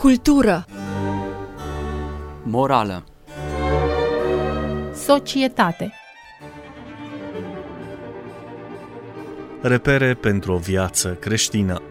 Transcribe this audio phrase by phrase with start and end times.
[0.00, 0.64] Cultură
[2.42, 3.04] Morală
[4.94, 5.92] Societate.
[9.62, 11.82] Repere pentru o viață creștină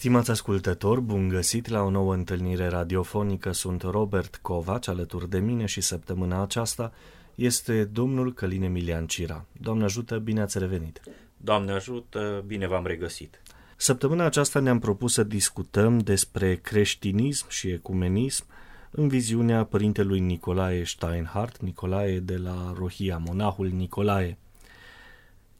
[0.00, 3.52] Stimați ascultători, bun găsit la o nouă întâlnire radiofonică.
[3.52, 6.92] Sunt Robert Covaci, alături de mine și săptămâna aceasta
[7.34, 9.44] este domnul Călin Emilian Cira.
[9.52, 11.00] Doamne ajută, bine ați revenit!
[11.36, 13.42] Doamne ajută, bine v-am regăsit!
[13.76, 18.44] Săptămâna aceasta ne-am propus să discutăm despre creștinism și ecumenism
[18.90, 24.38] în viziunea părintelui Nicolae Steinhardt, Nicolae de la Rohia, monahul Nicolae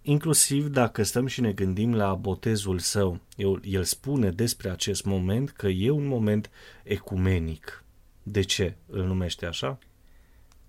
[0.03, 3.21] inclusiv dacă stăm și ne gândim la botezul său.
[3.37, 6.51] El, el spune despre acest moment că e un moment
[6.83, 7.85] ecumenic.
[8.23, 9.79] De ce îl numește așa?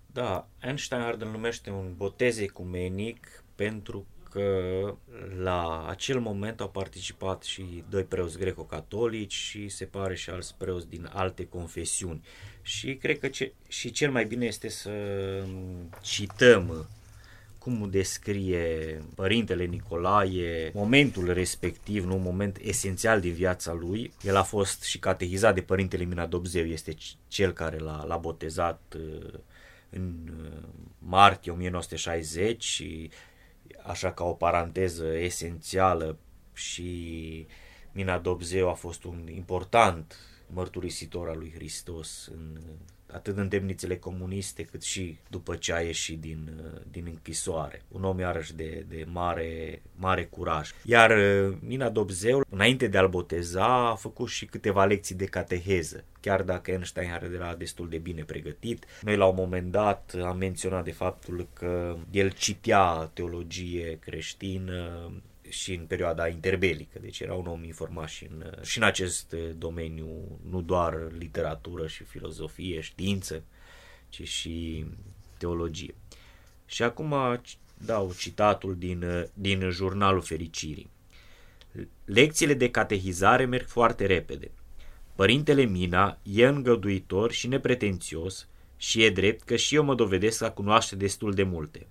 [0.06, 4.96] Da, Einstein îl numește un botez ecumenic pentru că
[5.42, 10.90] la acel moment au participat și doi preoți greco-catolici și se pare și alți preoți
[10.90, 12.22] din alte confesiuni.
[12.62, 14.92] Și cred că ce, și cel mai bine este să
[16.02, 16.88] cităm
[17.64, 24.14] cum descrie părintele Nicolae momentul respectiv, nu un moment esențial din viața lui.
[24.24, 26.96] El a fost și catehizat de părintele Mina Dobzeu, este
[27.28, 29.40] cel care l-a, l-a botezat uh,
[29.90, 30.64] în uh,
[31.00, 33.10] martie 1960 și
[33.84, 36.18] așa ca o paranteză esențială
[36.54, 37.48] și
[37.92, 40.16] Mina Dobzeu a fost un important
[40.48, 42.60] mărturisitor al lui Hristos în
[43.14, 47.82] atât în temnițele comuniste cât și după ce a ieșit din, din închisoare.
[47.88, 50.70] Un om iarăși de, de mare, mare curaj.
[50.84, 56.04] Iar uh, Mina Dobzeu, înainte de a-l boteza, a făcut și câteva lecții de cateheză.
[56.20, 60.84] Chiar dacă Einstein era destul de bine pregătit, noi la un moment dat am menționat
[60.84, 65.12] de faptul că el citea teologie creștină,
[65.52, 70.40] și în perioada interbelică, deci era un om informat și în, și în acest domeniu,
[70.50, 73.44] nu doar literatură și filozofie, știință,
[74.10, 74.86] ci și
[75.38, 75.96] teologie.
[76.66, 77.16] Și acum
[77.78, 80.90] dau citatul din, din jurnalul fericirii.
[82.06, 84.52] Lecțiile de catehizare merg foarte repede.
[85.16, 88.48] Părintele Mina e îngăduitor și nepretențios
[88.78, 91.88] și e drept că și eu mă dovedesc a cunoaște destul de multe.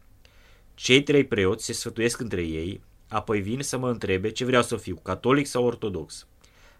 [0.74, 4.76] Cei trei preoți se sfătuiesc între ei, Apoi vin să mă întrebe ce vreau să
[4.76, 6.26] fiu, catolic sau ortodox.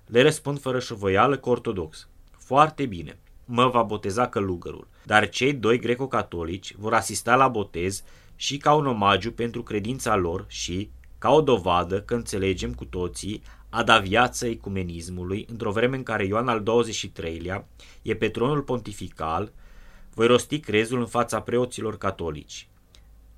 [0.06, 2.08] Le răspund fără șuvoială că ortodox.
[2.38, 8.02] Foarte bine, mă va boteza călugărul, dar cei doi greco-catolici vor asista la botez
[8.36, 13.42] și ca un omagiu pentru credința lor și, ca o dovadă că înțelegem cu toții
[13.68, 17.66] a da viață ecumenismului într-o vreme în care Ioan al XXIII-lea
[18.02, 19.52] e pe tronul pontifical,
[20.14, 22.68] voi rosti crezul în fața preoților catolici.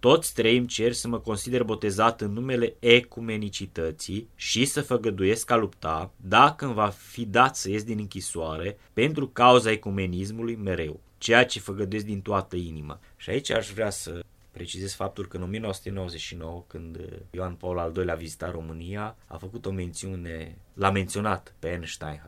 [0.02, 5.56] Toți trei îmi cer să mă consider botezat în numele ecumenicității și să făgăduiesc a
[5.56, 11.44] lupta, dacă îmi va fi dat să ies din închisoare, pentru cauza ecumenismului mereu, ceea
[11.44, 13.00] ce făgăduiesc din toată inima.
[13.16, 16.98] Și aici aș vrea să precizez faptul că în 1999, când
[17.30, 22.22] Ioan Paul al II-lea a vizitat România, a făcut o mențiune, l-a menționat pe Einstein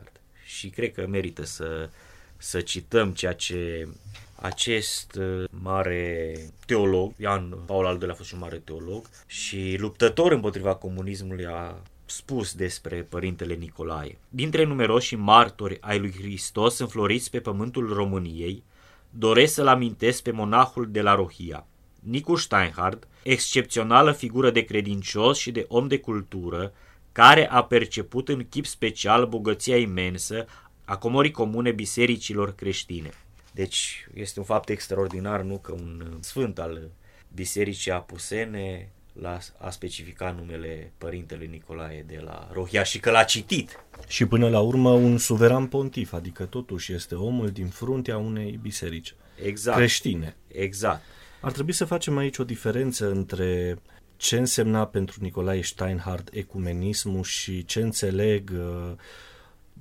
[0.45, 1.89] și cred că merită să,
[2.37, 3.87] să cităm ceea ce
[4.35, 6.35] acest uh, mare
[6.65, 11.81] teolog, Ian Paul al II-lea a fost un mare teolog și luptător împotriva comunismului a
[12.05, 14.17] spus despre părintele Nicolae.
[14.29, 18.63] Dintre numeroși martori ai lui Hristos înfloriți pe pământul României,
[19.09, 21.65] doresc să-l amintesc pe monahul de la Rohia,
[21.99, 26.73] Nicu Steinhardt, excepțională figură de credincios și de om de cultură,
[27.11, 30.45] care a perceput în chip special bogăția imensă
[30.85, 33.09] a comorii comune bisericilor creștine.
[33.55, 36.91] Deci este un fapt extraordinar, nu că un sfânt al
[37.33, 43.79] Bisericii Apusene la, a specificat numele Părintele Nicolae de la Rohia și că l-a citit.
[44.07, 49.15] Și până la urmă un suveran pontif, adică totuși este omul din fruntea unei biserici
[49.43, 49.77] exact.
[49.77, 50.35] creștine.
[50.47, 51.01] Exact.
[51.41, 53.79] Ar trebui să facem aici o diferență între
[54.17, 58.93] ce însemna pentru Nicolae Steinhardt ecumenismul și ce înțeleg uh,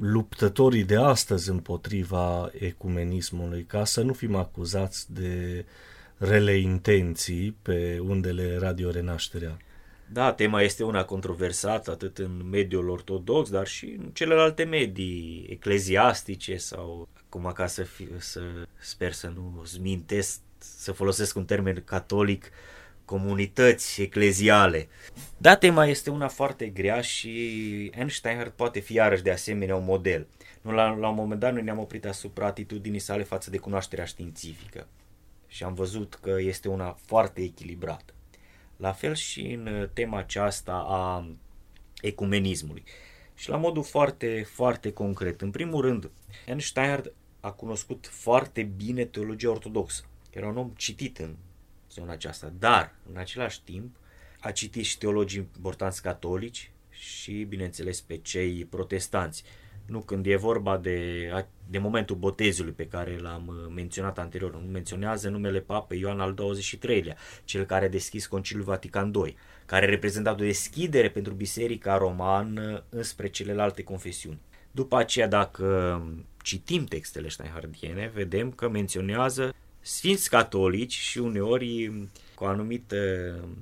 [0.00, 5.64] luptătorii de astăzi împotriva ecumenismului, ca să nu fim acuzați de
[6.16, 9.56] rele intenții pe undele Radio Renașterea.
[10.12, 16.56] Da, tema este una controversată atât în mediul ortodox, dar și în celelalte medii ecleziastice
[16.56, 18.40] sau, acum ca să, fi, să
[18.78, 22.50] sper să nu zmintesc, să folosesc un termen catolic,
[23.04, 24.88] comunități ecleziale.
[25.36, 27.30] Da, tema este una foarte grea și
[27.94, 30.26] Einstein poate fi iarăși de asemenea un model.
[30.60, 34.04] Nu, la, la un moment dat noi ne-am oprit asupra atitudinii sale față de cunoașterea
[34.04, 34.86] științifică.
[35.46, 38.14] și am văzut că este una foarte echilibrată.
[38.76, 41.28] La fel și în tema aceasta a
[42.00, 42.84] ecumenismului.
[43.34, 45.40] Și la modul foarte, foarte concret.
[45.40, 46.10] În primul rând,
[46.46, 47.02] Einstein
[47.40, 50.04] a cunoscut foarte bine teologia ortodoxă.
[50.30, 51.36] Era un om citit în
[51.94, 53.96] zona aceasta, dar, în același timp,
[54.40, 59.44] a citit și teologii importanți catolici și, bineînțeles, pe cei protestanți.
[59.86, 61.30] Nu când e vorba de,
[61.68, 66.34] de momentul botezului pe care l-am uh, menționat anterior, nu menționează numele Papei Ioan al
[66.34, 69.36] XXIII-lea, cel care a deschis Conciliul Vatican II,
[69.66, 74.40] care reprezenta o deschidere pentru Biserica Romană înspre celelalte confesiuni.
[74.70, 76.02] După aceea, dacă
[76.42, 79.54] citim textele steinhardiene, vedem că menționează
[79.86, 81.92] sfinți catolici și uneori
[82.34, 82.96] cu o anumită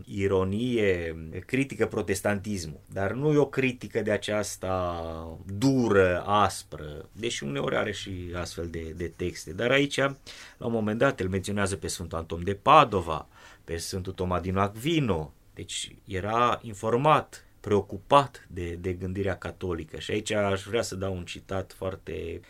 [0.04, 1.16] ironie
[1.46, 8.32] critică protestantismul, dar nu e o critică de aceasta dură, aspră, deși uneori are și
[8.34, 9.52] astfel de, de texte.
[9.52, 13.28] Dar aici, la un moment dat, îl menționează pe Sfântul Anton de Padova,
[13.64, 19.98] pe Sfântul Toma din Aquino, deci era informat, preocupat de, de gândirea catolică.
[19.98, 22.40] Și aici aș vrea să dau un citat foarte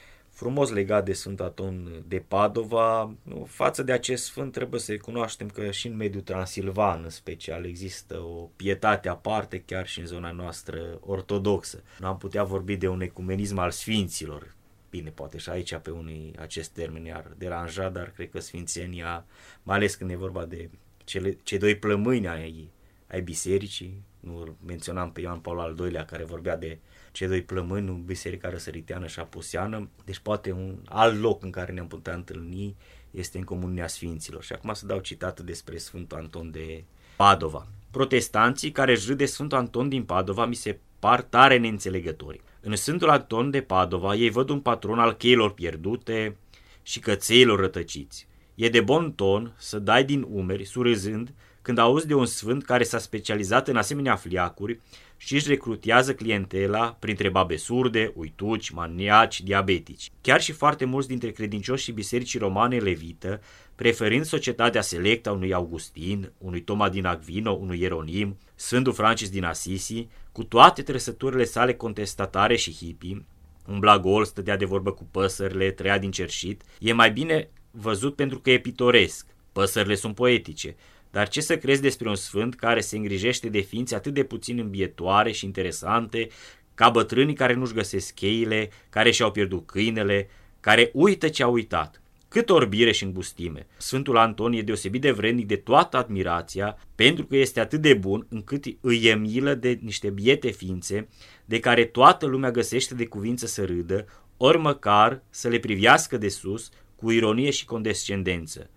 [0.42, 3.14] frumos legat de Sfânt Aton de Padova.
[3.46, 8.18] Față de acest sfânt trebuie să recunoaștem că și în mediul transilvan în special există
[8.18, 11.82] o pietate aparte chiar și în zona noastră ortodoxă.
[11.98, 14.54] Nu am putea vorbi de un ecumenism al sfinților.
[14.90, 19.24] Bine, poate și aici pe unii acest termen ar deranja, dar cred că sfințenia,
[19.62, 20.70] mai ales când e vorba de
[21.04, 22.70] cele, cei doi plămâni ai,
[23.06, 26.78] ai bisericii, nu menționam pe Ioan Paul al II-lea care vorbea de
[27.12, 31.86] cei doi plămâni, Biserica Răsăriteană și Apuseană, deci poate un alt loc în care ne-am
[31.86, 32.76] putea întâlni
[33.10, 34.42] este în Comunia Sfinților.
[34.42, 36.84] Și acum să dau citată despre Sfântul Anton de
[37.16, 37.66] Padova.
[37.90, 42.40] Protestanții care își de Sfântul Anton din Padova mi se par tare neînțelegători.
[42.60, 46.36] În Sfântul Anton de Padova ei văd un patron al cheilor pierdute
[46.82, 48.26] și cățeilor rătăciți.
[48.54, 52.82] E de bon ton să dai din umeri, surâzând, când auzi de un sfânt care
[52.82, 54.80] s-a specializat în asemenea fliacuri
[55.16, 60.10] și își recrutează clientela printre babe surde, uituci, maniaci, diabetici.
[60.20, 63.40] Chiar și foarte mulți dintre credincioși și bisericii romane levită,
[63.74, 69.44] preferând societatea selectă a unui Augustin, unui Toma din Agvino, unui Ieronim, Sfântul Francis din
[69.44, 73.24] Assisi, cu toate trăsăturile sale contestatare și hippie,
[73.66, 78.38] un blagol stătea de vorbă cu păsările, trăia din cerșit, e mai bine văzut pentru
[78.38, 79.26] că e pitoresc.
[79.52, 80.76] Păsările sunt poetice,
[81.12, 84.58] dar ce să crezi despre un sfânt care se îngrijește de ființe atât de puțin
[84.58, 86.28] îmbietoare și interesante,
[86.74, 90.28] ca bătrânii care nu-și găsesc cheile, care și-au pierdut câinele,
[90.60, 92.02] care uită ce au uitat?
[92.28, 93.66] Cât orbire și îngustime!
[93.76, 98.26] Sfântul Anton e deosebit de vrednic de toată admirația, pentru că este atât de bun
[98.28, 101.08] încât îi e milă de niște biete ființe,
[101.44, 104.06] de care toată lumea găsește de cuvință să râdă,
[104.36, 108.70] ori măcar să le privească de sus, cu ironie și condescendență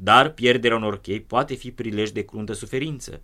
[0.00, 3.20] dar pierderea unor chei poate fi prilej de cruntă suferință,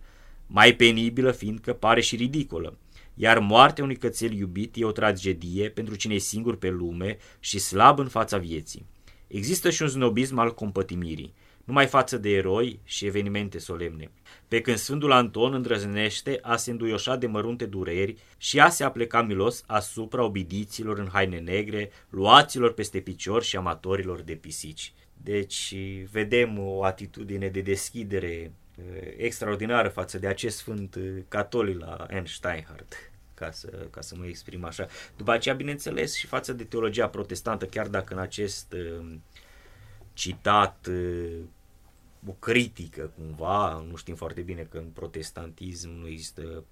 [0.47, 2.77] mai penibilă fiindcă pare și ridicolă,
[3.13, 7.59] iar moartea unui cățel iubit e o tragedie pentru cine e singur pe lume și
[7.59, 8.85] slab în fața vieții.
[9.27, 11.33] Există și un snobism al compătimirii,
[11.63, 14.11] numai față de eroi și evenimente solemne.
[14.47, 19.21] Pe când Sfântul Anton îndrăznește a se înduioșa de mărunte dureri și a se apleca
[19.21, 24.93] milos asupra obidiților în haine negre, luaților peste picior și amatorilor de pisici.
[25.25, 25.75] Deci
[26.11, 33.11] vedem o atitudine de deschidere eh, extraordinară față de acest sfânt eh, catolic la Einsteinhardt
[33.33, 34.87] ca să, ca să mă exprim așa.
[35.17, 39.15] După aceea, bineînțeles, și față de teologia protestantă, chiar dacă în acest uh,
[40.13, 41.39] citat uh,
[42.27, 46.63] o critică cumva, nu știm foarte bine că în protestantism nu există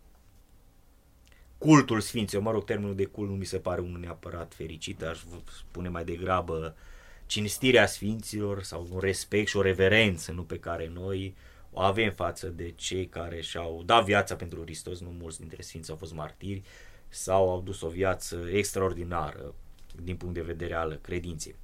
[1.58, 5.20] cultul sfinților, mă rog, termenul de cult nu mi se pare unul neapărat fericit, aș
[5.58, 6.92] spune mai degrabă uh,
[7.26, 11.36] cinstirea sfinților sau un respect și o reverență nu pe care noi
[11.72, 15.90] o avem față de cei care și-au dat viața pentru Hristos, nu mulți dintre sfinți
[15.90, 16.62] au fost martiri
[17.08, 19.54] sau au dus o viață extraordinară
[20.02, 21.56] din punct de vedere al credinței.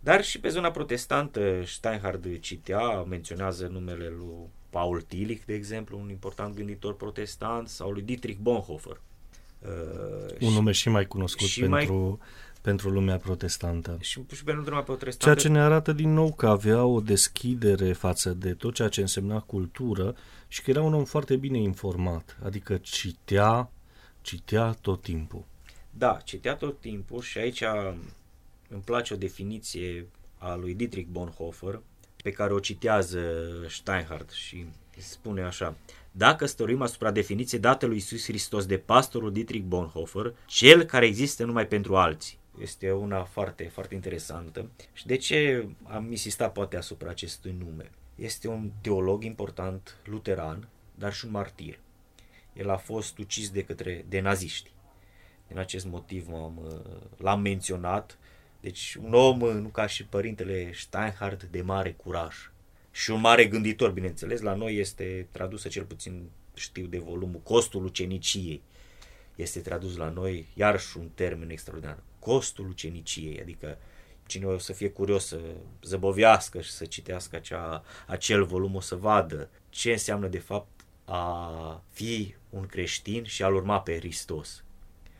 [0.00, 6.08] Dar și pe zona protestantă, Steinhard citea, menționează numele lui Paul Tillich, de exemplu, un
[6.10, 9.00] important gânditor protestant, sau lui Dietrich Bonhoeffer.
[9.58, 12.18] Uh, un nume și mai cunoscut și pentru mai
[12.66, 13.96] pentru lumea protestantă.
[14.00, 15.24] Și, și pentru lumea protestantă.
[15.24, 19.00] Ceea ce ne arată din nou că avea o deschidere față de tot ceea ce
[19.00, 20.16] însemna cultură
[20.48, 23.70] și că era un om foarte bine informat, adică citea,
[24.20, 25.44] citea tot timpul.
[25.90, 27.62] Da, citea tot timpul și aici
[28.68, 30.06] îmi place o definiție
[30.38, 31.80] a lui Dietrich Bonhoeffer,
[32.22, 33.20] pe care o citează
[33.68, 34.66] Steinhardt și
[34.98, 35.76] spune așa.
[36.12, 41.44] Dacă stăruim asupra definiției dată lui Iisus Hristos de pastorul Dietrich Bonhoeffer, cel care există
[41.44, 44.70] numai pentru alții, este una foarte, foarte interesantă.
[44.92, 47.90] Și de ce am insistat poate asupra acestui nume?
[48.14, 51.78] Este un teolog important, luteran, dar și un martir.
[52.52, 54.70] El a fost ucis de către de naziști.
[55.48, 56.82] Din acest motiv am,
[57.16, 58.18] l-am menționat.
[58.60, 62.34] Deci un om, nu ca și părintele Steinhardt, de mare curaj.
[62.90, 64.40] Și un mare gânditor, bineînțeles.
[64.40, 68.62] La noi este tradusă cel puțin știu de volumul Costul uceniciei.
[69.34, 71.98] Este tradus la noi, iarăși un termen extraordinar.
[72.26, 73.78] Costul uceniciei, adică
[74.26, 75.40] cine o să fie curios să
[75.82, 81.82] zăbovească și să citească acea, acel volum, o să vadă ce înseamnă de fapt a
[81.92, 84.64] fi un creștin și a-L urma pe Hristos.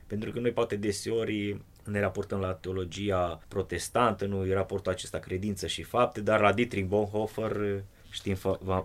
[0.06, 5.66] Pentru că noi poate deseori ne raportăm la teologia protestantă, nu îi raportul acesta credință
[5.66, 8.36] și fapte, dar la Dietrich Bonhoeffer știm,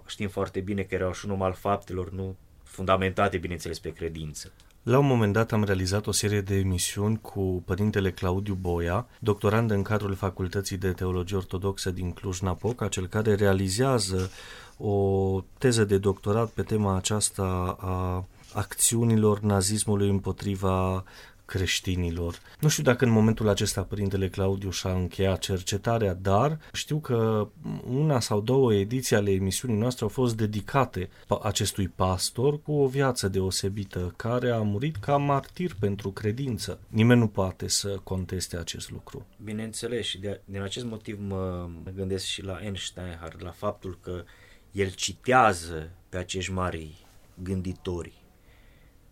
[0.05, 4.51] știm foarte bine că erau și un om al faptelor, nu fundamentate, bineînțeles, pe credință.
[4.83, 9.71] La un moment dat am realizat o serie de emisiuni cu părintele Claudiu Boia, doctorand
[9.71, 14.31] în cadrul Facultății de Teologie Ortodoxă din Cluj-Napoca, cel care realizează
[14.77, 21.03] o teză de doctorat pe tema aceasta a acțiunilor nazismului împotriva
[21.51, 22.39] creștinilor.
[22.59, 27.47] Nu știu dacă în momentul acesta Părintele Claudiu și-a încheiat cercetarea, dar știu că
[27.89, 31.09] una sau două ediții ale emisiunii noastre au fost dedicate
[31.41, 36.79] acestui pastor cu o viață deosebită, care a murit ca martir pentru credință.
[36.87, 39.25] Nimeni nu poate să conteste acest lucru.
[39.43, 44.23] Bineînțeles și de, din acest motiv mă, mă gândesc și la Einstein, la faptul că
[44.71, 47.05] el citează pe acești mari
[47.43, 48.20] gânditori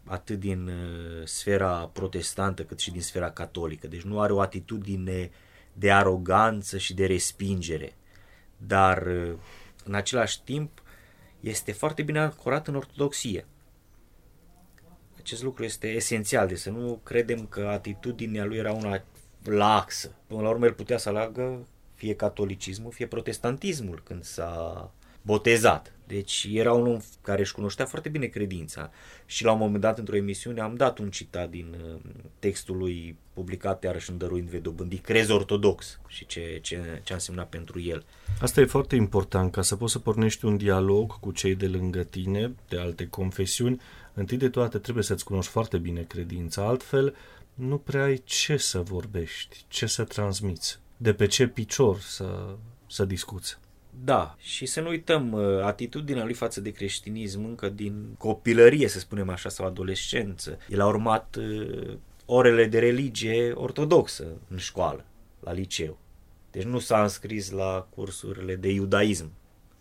[0.09, 3.87] atât din uh, sfera protestantă cât și din sfera catolică.
[3.87, 5.31] Deci nu are o atitudine
[5.73, 7.95] de aroganță și de respingere,
[8.57, 9.33] dar uh,
[9.83, 10.81] în același timp
[11.39, 13.45] este foarte bine ancorat în ortodoxie.
[15.17, 19.03] Acest lucru este esențial, de să nu credem că atitudinea lui era una
[19.43, 20.15] laxă.
[20.27, 25.93] Până la urmă el putea să aleagă fie catolicismul, fie protestantismul când s-a botezat.
[26.09, 28.91] Deci era un om care își cunoștea foarte bine credința
[29.25, 31.99] și la un moment dat într-o emisiune am dat un citat din uh,
[32.39, 37.15] textul lui publicat iarăși în Dăruind vei dobândi, crez ortodox și ce, ce, ce a
[37.15, 38.05] însemnat pentru el.
[38.41, 42.03] Asta e foarte important, ca să poți să pornești un dialog cu cei de lângă
[42.03, 43.81] tine, de alte confesiuni,
[44.13, 47.15] întâi de toate trebuie să-ți cunoști foarte bine credința, altfel
[47.53, 52.55] nu prea ai ce să vorbești, ce să transmiți, de pe ce picior să,
[52.87, 53.57] să discuți.
[54.03, 58.99] Da, și să nu uităm uh, atitudinea lui față de creștinism încă din copilărie, să
[58.99, 60.57] spunem așa, sau adolescență.
[60.69, 65.05] El a urmat uh, orele de religie ortodoxă în școală,
[65.39, 65.97] la liceu.
[66.51, 69.31] Deci nu s-a înscris la cursurile de iudaism.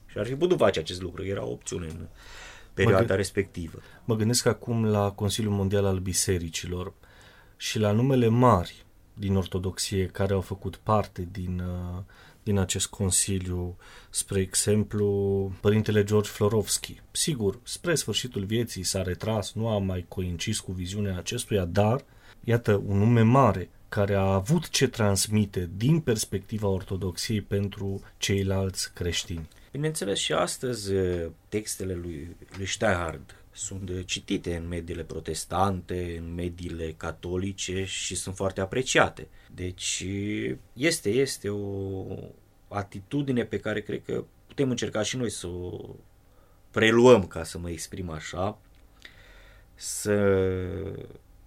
[0.07, 2.07] Și ar fi putut face acest lucru, era o opțiune în
[2.75, 3.79] perioada mă respectivă.
[4.05, 6.93] Mă gândesc acum la Consiliul Mondial al Bisericilor
[7.57, 12.03] și la numele mari din ortodoxie care au făcut parte din uh,
[12.49, 13.77] din acest consiliu,
[14.11, 15.07] spre exemplu,
[15.61, 17.01] părintele George Florovski.
[17.11, 22.05] Sigur, spre sfârșitul vieții s-a retras, nu a mai coincis cu viziunea acestuia, dar,
[22.45, 29.49] iată, un nume mare care a avut ce transmite din perspectiva ortodoxiei pentru ceilalți creștini.
[29.73, 30.93] Bineînțeles, și astăzi
[31.49, 38.61] textele lui, lui Steinhard sunt citite în mediile protestante, în mediile catolice și sunt foarte
[38.61, 39.29] apreciate.
[39.55, 40.05] Deci
[40.73, 42.05] este, este o
[42.69, 45.95] atitudine pe care cred că putem încerca și noi să o
[46.71, 48.59] preluăm, ca să mă exprim așa,
[49.75, 50.15] să...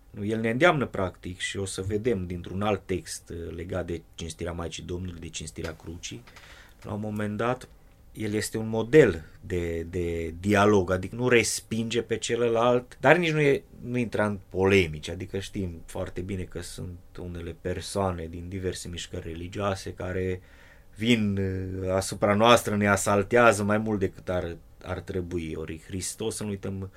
[0.10, 4.52] Nu, el ne îndeamnă practic și o să vedem dintr-un alt text legat de cinstirea
[4.52, 6.24] Maicii Domnului, de cinstirea crucii,
[6.82, 7.68] la un moment dat
[8.14, 13.40] el este un model de, de dialog, adică nu respinge pe celălalt, dar nici nu,
[13.40, 18.88] e, nu intră în polemici, adică știm foarte bine că sunt unele persoane din diverse
[18.88, 20.42] mișcări religioase care
[20.96, 25.54] vin uh, asupra noastră, ne asaltează mai mult decât ar, ar trebui.
[25.56, 26.92] Ori Hristos, să nu uităm,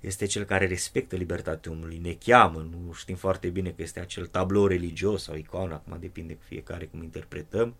[0.00, 4.26] este cel care respectă libertatea omului, ne cheamă, nu știm foarte bine că este acel
[4.26, 7.74] tablou religios sau icoană, acum depinde cu fiecare cum interpretăm,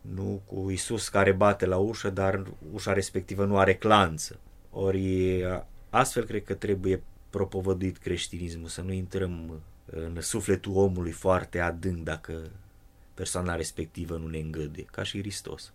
[0.00, 4.38] nu cu Isus care bate la ușă, dar ușa respectivă nu are clanță.
[4.70, 5.42] Ori
[5.90, 12.50] astfel cred că trebuie propovăduit creștinismul, să nu intrăm în sufletul omului foarte adânc dacă
[13.14, 15.72] persoana respectivă nu ne îngăduie, ca și Hristos.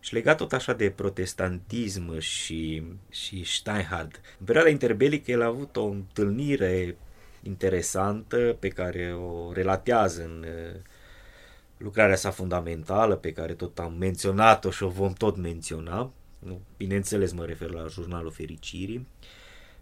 [0.00, 5.76] Și legat tot așa de protestantism și, și Steinhardt, în perioada interbelică el a avut
[5.76, 6.96] o întâlnire
[7.42, 10.44] interesantă pe care o relatează în
[11.76, 16.60] lucrarea sa fundamentală pe care tot am menționat-o și o vom tot menționa, nu?
[16.76, 19.06] bineînțeles mă refer la jurnalul fericirii,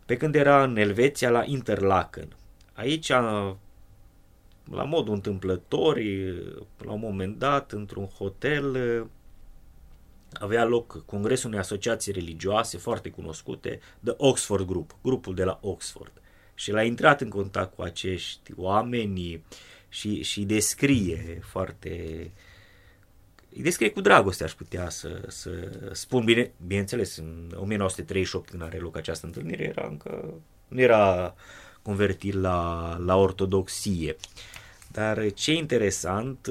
[0.07, 2.37] pe când era în Elveția la Interlaken.
[2.73, 3.57] Aici a,
[4.71, 5.99] la modul întâmplător,
[6.85, 8.77] la un moment dat, într-un hotel,
[10.33, 16.13] avea loc congresul unei asociații religioase foarte cunoscute, The Oxford Group, grupul de la Oxford.
[16.55, 19.45] Și el a intrat în contact cu acești oameni
[19.95, 22.31] și, și descrie foarte
[23.57, 25.51] îi descrie cu dragoste, aș putea să, să
[25.93, 26.53] spun bine.
[26.67, 30.35] Bineînțeles, în 1938, când are loc această întâlnire, era încă,
[30.69, 31.35] nu era
[31.83, 34.17] convertit la, la ortodoxie.
[34.93, 36.47] Dar ce interesant,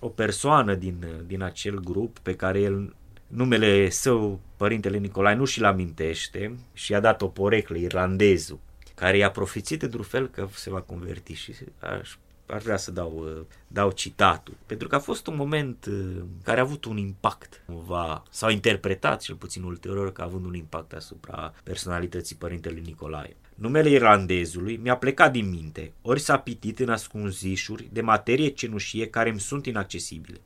[0.00, 2.94] o persoană din, din acel grup pe care el
[3.26, 8.58] numele său, părintele Nicolae, nu și-l amintește și a dat o poreclă irlandezul
[8.94, 13.22] care i-a profețit într-un fel că se va converti și aș aș vrea să dau,
[13.24, 17.62] uh, dau citatul, pentru că a fost un moment uh, care a avut un impact,
[17.66, 23.36] cumva, s-au interpretat cel puțin ulterior ca având un impact asupra personalității părintelui Nicolae.
[23.54, 29.30] Numele irlandezului mi-a plecat din minte, ori s-a pitit în ascunzișuri de materie cenușie care
[29.30, 30.40] îmi sunt inaccesibile.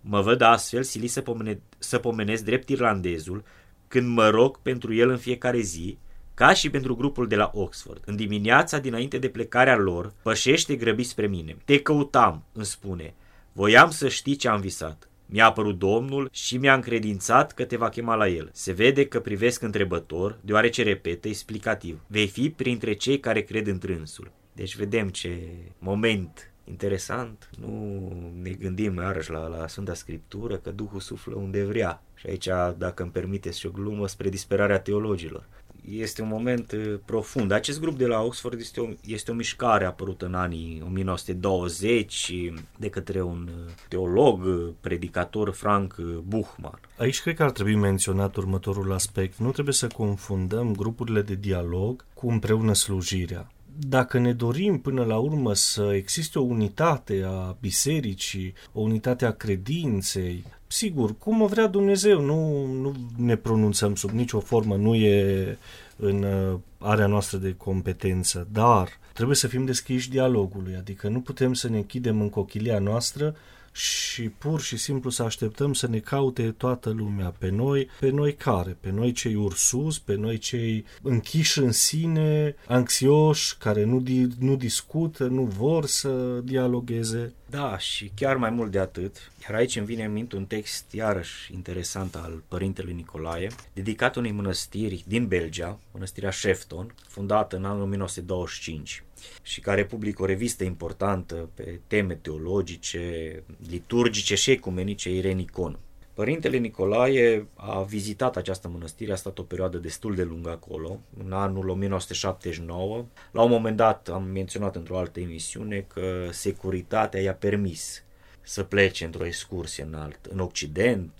[0.00, 3.44] Mă văd astfel silit să, pomene, să pomenesc drept irlandezul
[3.88, 5.98] când mă rog pentru el în fiecare zi,
[6.42, 8.02] ca și pentru grupul de la Oxford.
[8.04, 11.56] În dimineața dinainte de plecarea lor, pășește grăbit spre mine.
[11.64, 13.14] Te căutam, îmi spune.
[13.52, 15.08] Voiam să știi ce am visat.
[15.26, 18.50] Mi-a apărut Domnul și mi-a încredințat că te va chema la el.
[18.52, 22.00] Se vede că privesc întrebător, deoarece repetă explicativ.
[22.06, 24.30] Vei fi printre cei care cred în trânsul.
[24.52, 25.38] Deci vedem ce
[25.78, 27.50] moment interesant.
[27.58, 32.02] Nu ne gândim iarăși la, la Sfânta Scriptură că Duhul suflă unde vrea.
[32.14, 35.46] Și aici, dacă îmi permiteți și o glumă, spre disperarea teologilor
[35.90, 37.50] este un moment uh, profund.
[37.50, 42.32] Acest grup de la Oxford este o, este o mișcare apărută în anii 1920
[42.76, 45.94] de către un uh, teolog, uh, predicator Frank
[46.26, 46.80] Buchmann.
[46.96, 49.38] Aici cred că ar trebui menționat următorul aspect.
[49.38, 55.18] Nu trebuie să confundăm grupurile de dialog cu împreună slujirea dacă ne dorim până la
[55.18, 61.66] urmă să existe o unitate a bisericii, o unitate a credinței, sigur, cum o vrea
[61.66, 65.58] Dumnezeu, nu, nu ne pronunțăm sub nicio formă, nu e
[65.96, 71.54] în uh, area noastră de competență, dar trebuie să fim deschiși dialogului, adică nu putem
[71.54, 73.36] să ne închidem în cochilia noastră
[73.72, 78.34] și pur și simplu să așteptăm să ne caute toată lumea pe noi, pe noi
[78.34, 78.76] care?
[78.80, 84.56] Pe noi cei ursus, pe noi cei închiși în sine, anxioși, care nu, di- nu
[84.56, 87.34] discută, nu vor să dialogueze.
[87.52, 90.92] Da, și chiar mai mult de atât, iar aici îmi vine în minte un text
[90.92, 97.82] iarăși interesant al părintelui Nicolae, dedicat unei mănăstiri din Belgia, mănăstirea Shefton, fundată în anul
[97.82, 99.04] 1925
[99.42, 105.78] și care publică o revistă importantă pe teme teologice, liturgice și ecumenice Irenicon.
[106.14, 111.32] Părintele Nicolae a vizitat această mănăstire, a stat o perioadă destul de lungă acolo, în
[111.32, 113.04] anul 1979.
[113.30, 118.02] La un moment dat am menționat într-o altă emisiune că securitatea i-a permis
[118.42, 121.10] să plece într-o excursie în, alt, în Occident.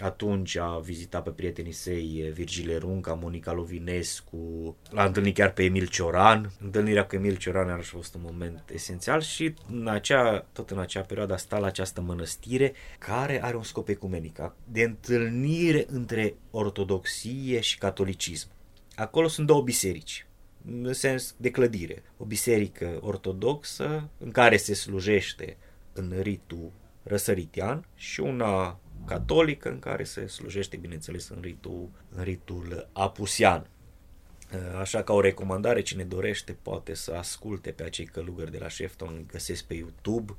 [0.00, 5.86] Atunci a vizitat pe prietenii săi Virgile Runca, Monica Lovinescu, l-a întâlnit chiar pe Emil
[5.86, 6.52] Cioran.
[6.60, 11.00] Întâlnirea cu Emil Cioran a fost un moment esențial și în acea, tot în acea
[11.00, 17.60] perioadă a stat la această mănăstire care are un scop ecumenic, de întâlnire între ortodoxie
[17.60, 18.48] și catolicism.
[18.94, 20.26] Acolo sunt două biserici,
[20.66, 22.02] în sens de clădire.
[22.16, 25.56] O biserică ortodoxă în care se slujește
[25.96, 32.88] în ritul răsăritian și una catolică în care se slujește, bineînțeles, în ritul, în ritul
[32.92, 33.66] apusian.
[34.78, 39.14] Așa ca o recomandare, cine dorește poate să asculte pe acei călugări de la Shefton,
[39.14, 40.32] îi găsesc pe YouTube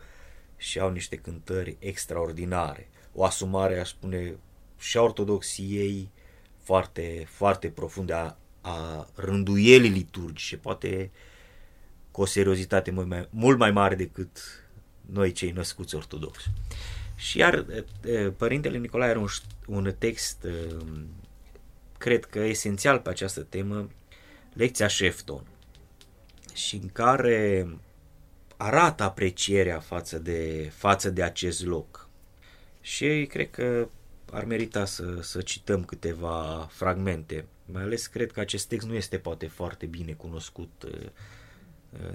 [0.57, 2.89] și au niște cântări extraordinare.
[3.13, 4.35] O asumare, aș spune,
[4.77, 6.11] și a ortodoxiei
[6.57, 11.11] foarte, foarte profunde, a, a rânduielii liturgice, poate
[12.11, 14.39] cu o seriozitate mult mai, mult mai mare decât
[15.11, 16.49] noi cei născuți ortodoxi.
[17.15, 17.65] Și iar
[18.37, 19.27] Părintele Nicolae are un,
[19.67, 20.47] un text,
[21.97, 23.89] cred că esențial pe această temă,
[24.53, 25.43] lecția Shefton,
[26.53, 27.67] și în care
[28.57, 32.09] arată aprecierea față de, față de acest loc.
[32.81, 33.89] Și cred că
[34.31, 37.45] ar merita să, să cităm câteva fragmente.
[37.65, 40.87] Mai ales cred că acest text nu este poate foarte bine cunoscut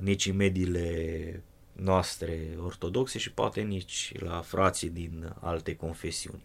[0.01, 6.45] nici în mediile noastre ortodoxe și poate nici la frații din alte confesiuni.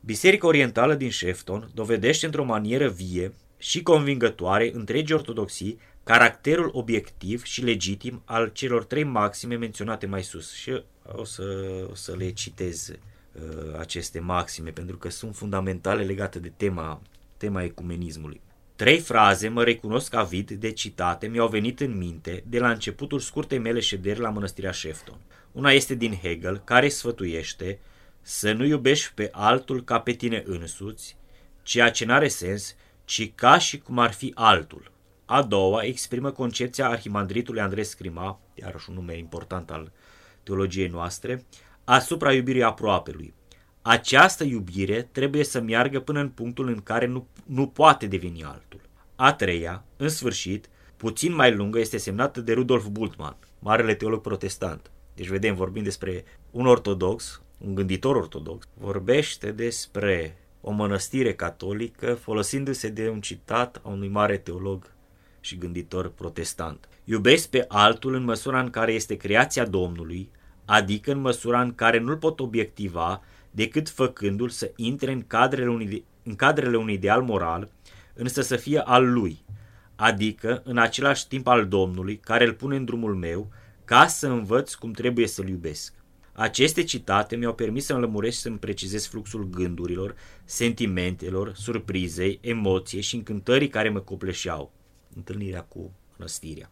[0.00, 7.64] Biserica Orientală din Shefton dovedește într-o manieră vie și convingătoare întregii ortodoxii caracterul obiectiv și
[7.64, 10.52] legitim al celor trei maxime menționate mai sus.
[10.52, 10.82] Și
[11.16, 11.44] o să,
[11.90, 17.02] o să le citez uh, aceste maxime pentru că sunt fundamentale legate de tema,
[17.36, 18.40] tema ecumenismului.
[18.76, 23.58] Trei fraze mă recunosc avid de citate mi-au venit în minte de la începutul scurtei
[23.58, 25.20] mele șederi la mănăstirea Shefton.
[25.52, 27.78] Una este din Hegel, care sfătuiește
[28.20, 31.16] să nu iubești pe altul ca pe tine însuți,
[31.62, 34.90] ceea ce n-are sens, ci ca și cum ar fi altul.
[35.24, 39.92] A doua exprimă concepția arhimandritului Andrei Scrima, iarăși un nume important al
[40.42, 41.44] teologiei noastre,
[41.84, 43.34] asupra iubirii aproapelui.
[43.86, 48.80] Această iubire trebuie să meargă până în punctul în care nu, nu poate deveni altul.
[49.16, 54.90] A treia, în sfârșit, puțin mai lungă, este semnată de Rudolf Bultmann, marele teolog protestant.
[55.14, 62.88] Deci vedem, vorbim despre un ortodox, un gânditor ortodox, vorbește despre o mănăstire catolică folosindu-se
[62.88, 64.92] de un citat a unui mare teolog
[65.40, 66.88] și gânditor protestant.
[67.04, 70.30] Iubesc pe altul în măsura în care este creația Domnului,
[70.64, 73.22] adică în măsura în care nu-l pot obiectiva
[73.54, 77.70] decât făcându-l să intre în cadrele unui, în cadrele unui ideal moral,
[78.14, 79.44] însă să fie al lui,
[79.96, 83.52] adică în același timp al Domnului, care îl pune în drumul meu,
[83.84, 85.94] ca să învăț cum trebuie să-l iubesc.
[86.32, 90.14] Aceste citate mi-au permis să înlămuresc și să-mi precizez fluxul gândurilor,
[90.44, 94.72] sentimentelor, surprizei, emoției și încântării care mă copleșeau.
[95.16, 96.70] Întâlnirea cu răstirea.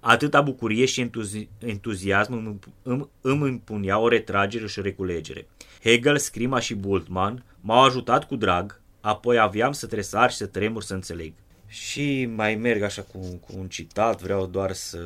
[0.00, 5.46] Atâta bucurie și entuzi- entuziasm îmi, îmi, îmi impunea o retragere și o reculegere.
[5.82, 10.82] Hegel, Scrima și Bultmann m-au ajutat cu drag, apoi aveam să tresar și să tremur
[10.82, 11.32] să înțeleg.
[11.66, 14.98] Și mai merg așa cu, cu un citat, vreau doar să,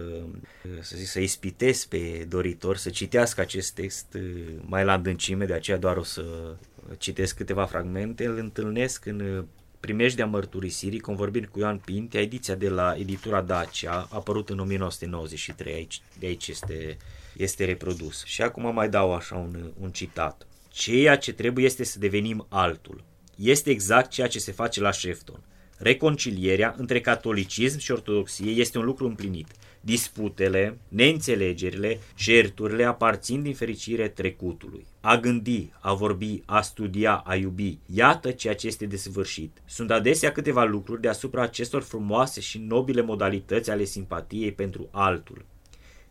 [0.81, 4.22] să zic, să ispitez pe doritor să citească acest text uh,
[4.66, 6.54] mai la adâncime, de aceea doar o să
[6.98, 8.26] citesc câteva fragmente.
[8.26, 9.44] Îl întâlnesc în uh,
[9.81, 16.01] Primejdea mărturisirii, convorbind cu Ioan Pinte, ediția de la editura Dacia, apărut în 1993, aici,
[16.19, 16.97] de aici este,
[17.37, 18.25] este reprodus.
[18.25, 20.47] Și acum mai dau așa un, un citat.
[20.69, 23.05] Ceea ce trebuie este să devenim altul.
[23.37, 25.41] Este exact ceea ce se face la Shefton.
[25.77, 29.49] Reconcilierea între catolicism și ortodoxie este un lucru împlinit.
[29.81, 34.87] Disputele, neînțelegerile, certurile aparțin din fericire trecutului.
[35.01, 39.62] A gândi, a vorbi, a studia, a iubi, iată ceea ce este desăvârșit.
[39.64, 45.45] Sunt adesea câteva lucruri deasupra acestor frumoase și nobile modalități ale simpatiei pentru altul.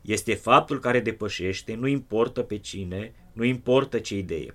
[0.01, 4.53] Este faptul care depășește, nu importă pe cine, nu importă ce idee.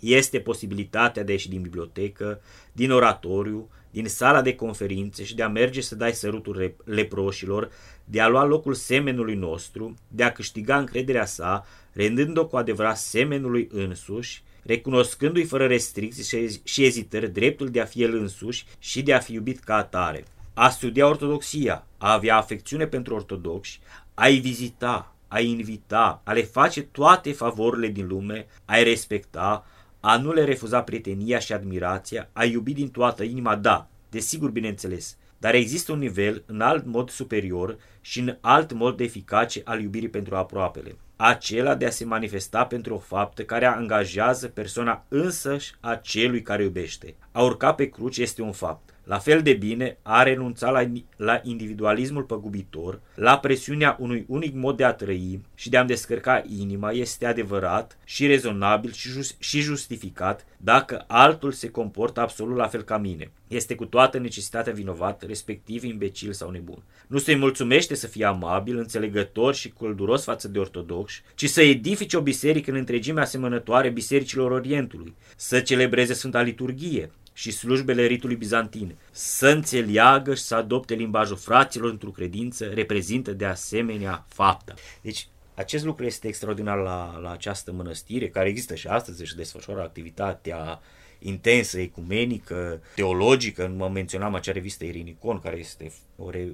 [0.00, 2.40] Este posibilitatea de a ieși din bibliotecă,
[2.72, 7.70] din oratoriu, din sala de conferințe și de a merge să dai sărutul leproșilor,
[8.10, 13.68] de a lua locul semenului nostru, de a câștiga încrederea sa, rendând-o cu adevărat semenului
[13.72, 19.18] însuși, recunoscându-i fără restricții și ezitări dreptul de a fi el însuși și de a
[19.18, 20.24] fi iubit ca atare.
[20.54, 23.80] A studia ortodoxia, a avea afecțiune pentru ortodoxi,
[24.14, 29.66] a-i vizita, a invita, a le face toate favorurile din lume, a-i respecta,
[30.00, 35.16] a nu le refuza prietenia și admirația, a iubi din toată inima, da, desigur bineînțeles,
[35.38, 40.08] dar există un nivel în alt mod superior și în alt mod eficace al iubirii
[40.08, 40.96] pentru aproapele.
[41.16, 46.62] Acela de a se manifesta pentru o faptă care angajează persoana însăși a celui care
[46.62, 47.14] iubește.
[47.32, 48.94] A urca pe cruce este un fapt.
[49.08, 54.76] La fel de bine a renunțat la, la individualismul păgubitor, la presiunea unui unic mod
[54.76, 59.60] de a trăi și de a-mi descărca inima este adevărat și rezonabil și, just, și
[59.60, 63.30] justificat dacă altul se comportă absolut la fel ca mine.
[63.46, 66.82] Este cu toată necesitatea vinovat, respectiv imbecil sau nebun.
[67.06, 72.16] Nu se mulțumește să fie amabil, înțelegător și călduros față de ortodoxi, ci să edifice
[72.16, 78.94] o biserică în întregime asemănătoare bisericilor Orientului, să celebreze Sfânta Liturghie, și slujbele ritului bizantin,
[79.10, 84.74] să înțeleagă și să adopte limbajul fraților într-o credință, reprezintă de asemenea faptă.
[85.02, 89.80] Deci, acest lucru este extraordinar la, la această mănăstire, care există și astăzi și desfășoară
[89.80, 90.80] activitatea
[91.18, 93.72] intensă, ecumenică, teologică.
[93.76, 95.92] Mă menționam acea revistă Irinicon, care este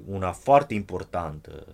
[0.05, 1.67] una foarte importantă.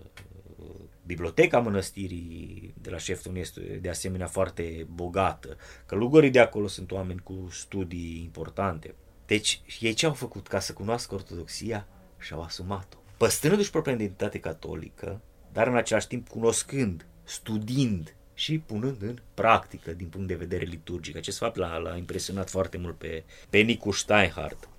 [1.05, 5.57] Biblioteca mănăstirii de la Șefton este de asemenea foarte bogată.
[5.85, 8.95] Călugării de acolo sunt oameni cu studii importante.
[9.25, 11.87] Deci, ei ce au făcut ca să cunoască ortodoxia?
[12.19, 12.97] Și-au asumat-o.
[13.17, 20.07] Păstrându-și propria identitate catolică, dar în același timp cunoscând, studiind și punând în practică din
[20.07, 21.15] punct de vedere liturgic.
[21.15, 24.69] Acest fapt l-a, l-a impresionat foarte mult pe, pe Nicu Steinhardt.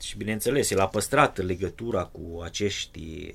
[0.00, 3.32] Uh, și bineînțeles, el a păstrat legătura cu acești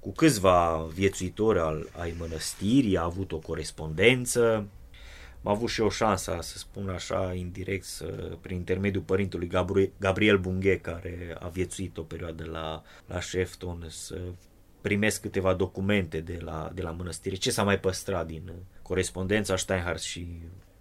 [0.00, 4.66] cu câțiva viețuitori al, ai mănăstirii, a avut o corespondență,
[5.42, 9.50] am avut și o șansa, să spun așa, indirect, să, prin intermediul părintelui
[9.98, 14.20] Gabriel Bunghe, care a viețuit o perioadă la, la Shefton, să
[14.80, 20.02] primesc câteva documente de la, de la mănăstire, ce s-a mai păstrat din corespondența Steinhardt
[20.02, 20.26] și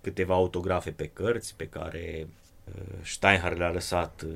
[0.01, 2.27] câteva autografe pe cărți pe care
[3.03, 4.33] Steinhardt le-a lăsat uh,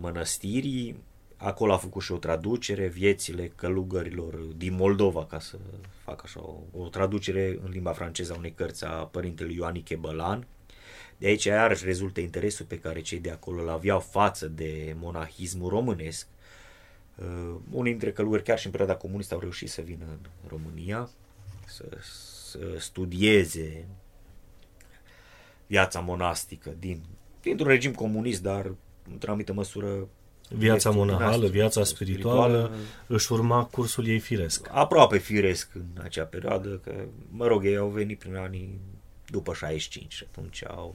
[0.00, 1.02] mănăstirii,
[1.36, 5.58] acolo a făcut și o traducere, viețile călugărilor din Moldova, ca să
[6.04, 10.46] fac așa, o, o traducere în limba franceză a unei cărți a părintelui Ioaniche Bălan.
[11.18, 15.68] De aici iarăși rezultă interesul pe care cei de acolo îl aveau față de monahismul
[15.68, 16.26] românesc.
[17.14, 21.10] Uh, unii dintre călugări chiar și în perioada comunistă au reușit să vină în România,
[21.66, 21.84] să,
[22.50, 23.86] să studieze
[25.66, 27.02] viața monastică din,
[27.42, 28.74] dintr-un regim comunist, dar
[29.10, 30.08] într-o anumită măsură
[30.56, 34.68] Viața monahală, viața spirituală, spirituală își urma cursul ei firesc.
[34.70, 36.94] Aproape firesc în acea perioadă, că,
[37.30, 38.80] mă rog, ei au venit prin anii
[39.26, 40.94] după 65 și atunci au,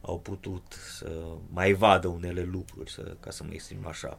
[0.00, 0.62] au putut
[0.98, 1.10] să
[1.52, 4.18] mai vadă unele lucruri, să, ca să mă exprim așa.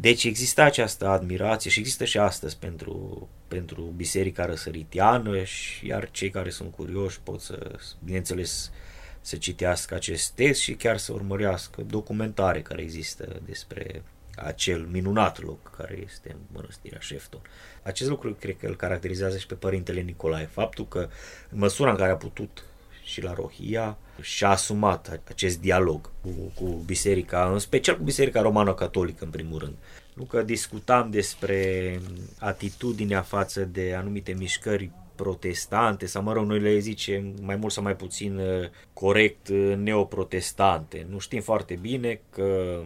[0.00, 6.30] Deci există această admirație și există și astăzi pentru, pentru Biserica Răsăritiană și iar cei
[6.30, 8.70] care sunt curioși pot să, bineînțeles,
[9.24, 14.02] să citească acest text și chiar să urmărească documentare care există despre
[14.36, 17.40] acel minunat loc care este mănăstirea Șefton.
[17.82, 20.44] Acest lucru cred că îl caracterizează și pe părintele Nicolae.
[20.44, 21.08] Faptul că
[21.50, 22.64] în măsura în care a putut
[23.02, 29.24] și la Rohia și-a asumat acest dialog cu, cu biserica, în special cu biserica romană-catolică
[29.24, 29.74] în primul rând.
[30.14, 32.00] Nu că discutam despre
[32.38, 37.82] atitudinea față de anumite mișcări protestante, sau mă rog, noi le zicem mai mult sau
[37.82, 41.06] mai puțin uh, corect uh, neoprotestante.
[41.10, 42.80] Nu știm foarte bine că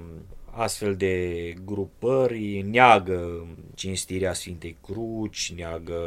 [0.50, 6.00] astfel de grupări neagă cinstirea Sfintei Cruci, neagă,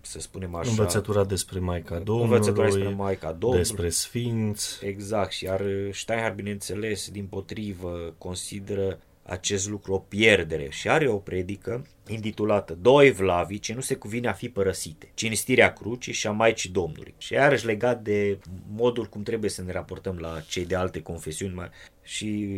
[0.00, 0.70] să spunem așa...
[0.70, 4.86] Învățătura despre Maica Domnului, învățătura despre Maica Domnului, despre Sfinți.
[4.86, 11.16] Exact, și iar Steinhardt, bineînțeles, din potrivă, consideră acest lucru o pierdere și are o
[11.16, 16.30] predică intitulată Doi vlavi ce nu se cuvine a fi părăsite, cinstirea crucii și a
[16.30, 17.14] Maicii Domnului.
[17.18, 18.38] Și iarăși legat de
[18.74, 21.70] modul cum trebuie să ne raportăm la cei de alte confesiuni
[22.02, 22.48] și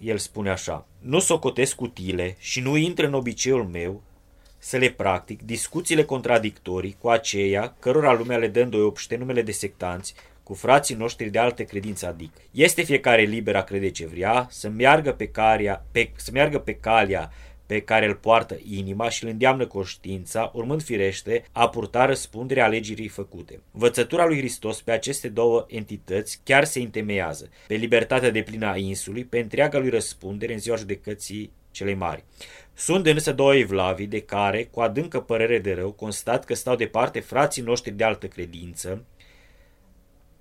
[0.00, 4.02] el spune așa, nu socotesc utile și nu intră în obiceiul meu
[4.58, 10.14] să le practic discuțiile contradictorii cu aceia cărora lumea le dă îndoiopște numele de sectanți
[10.46, 12.40] cu frații noștri de alte credințe adică.
[12.50, 16.74] Este fiecare liber a crede ce vrea, să meargă pe, caria, pe, să meargă pe
[16.74, 17.30] calea
[17.66, 23.08] pe care îl poartă inima și îl îndeamnă conștiința, urmând firește a purta răspunderea alegerii
[23.08, 23.60] făcute.
[23.72, 28.76] Învățătura lui Hristos pe aceste două entități chiar se întemeiază, pe libertatea de plină a
[28.76, 32.24] insului, pe întreaga lui răspundere în ziua judecății celei mari.
[32.74, 37.20] Sunt însă două evlavi de care, cu adâncă părere de rău, constat că stau departe
[37.20, 39.04] frații noștri de altă credință,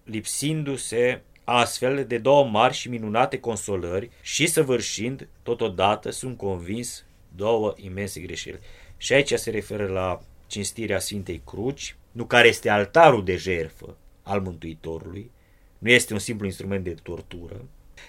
[0.06, 8.20] lipsindu-se astfel de două mari și minunate consolări și săvârșind, totodată, sunt convins, două imense
[8.20, 8.60] greșeli.
[8.98, 14.42] Și aici se referă la cinstirea Sfintei Cruci, nu care este altarul de jerfă al
[14.42, 15.32] Mântuitorului,
[15.78, 17.66] nu este un simplu instrument de tortură,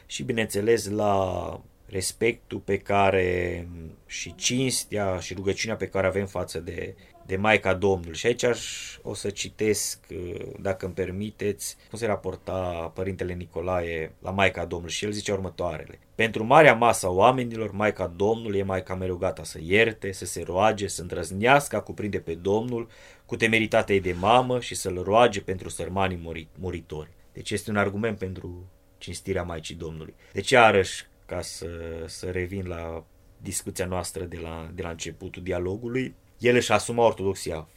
[0.07, 3.69] și bineînțeles la respectul pe care
[4.07, 6.95] și cinstea și rugăciunea pe care avem față de
[7.27, 8.17] de Maica Domnului.
[8.17, 14.15] Și aici aș, o să citesc, uh, dacă îmi permiteți, cum se raporta Părintele Nicolae
[14.23, 15.99] la Maica Domnului și el zice următoarele.
[16.15, 20.43] Pentru marea masă a oamenilor, Maica Domnului e Maica mereu gata să ierte, să se
[20.43, 22.89] roage, să îndrăznească a cuprinde pe Domnul
[23.27, 27.11] cu temeritatea ei de mamă și să-l roage pentru sărmanii muritori.
[27.33, 30.15] Deci este un argument pentru cinstirea Maicii Domnului.
[30.33, 31.69] Deci, iarăși, ca să,
[32.07, 33.05] să revin la
[33.37, 37.69] discuția noastră de la, de la începutul dialogului, el își asuma ortodoxia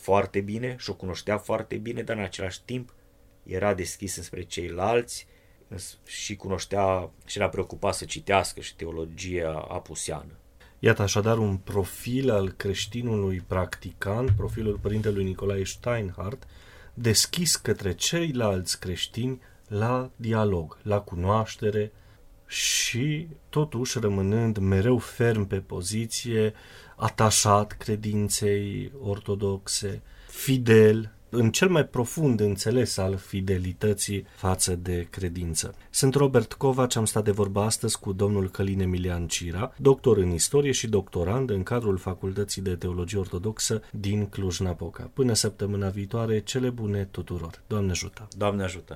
[0.00, 2.94] foarte bine și o cunoștea foarte bine, dar în același timp
[3.42, 5.26] era deschis înspre ceilalți
[6.06, 10.32] și cunoștea și era preocupat să citească și teologia apuseană.
[10.78, 16.46] Iată așadar un profil al creștinului practicant, profilul părintelui Nicolae Steinhardt,
[16.94, 21.92] deschis către ceilalți creștini la dialog, la cunoaștere
[22.46, 26.54] și totuși rămânând mereu ferm pe poziție,
[27.00, 35.74] atașat credinței ortodoxe, fidel, în cel mai profund înțeles al fidelității față de credință.
[35.90, 40.30] Sunt Robert Covaci, am stat de vorba astăzi cu domnul Călin Emilian Cira, doctor în
[40.30, 45.10] istorie și doctorand în cadrul Facultății de Teologie Ortodoxă din Cluj-Napoca.
[45.14, 47.62] Până săptămâna viitoare, cele bune tuturor.
[47.66, 48.28] Doamne ajută!
[48.36, 48.88] Doamne ajută!